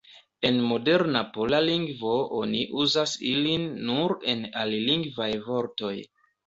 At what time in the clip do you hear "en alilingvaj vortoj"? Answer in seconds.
4.35-5.97